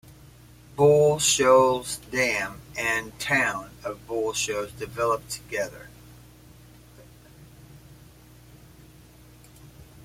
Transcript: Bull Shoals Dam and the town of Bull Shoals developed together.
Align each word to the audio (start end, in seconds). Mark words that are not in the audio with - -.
Bull 0.75 1.19
Shoals 1.19 1.97
Dam 2.09 2.59
and 2.75 3.11
the 3.13 3.17
town 3.19 3.69
of 3.83 4.07
Bull 4.07 4.33
Shoals 4.33 4.71
developed 4.71 5.29
together. 5.29 5.89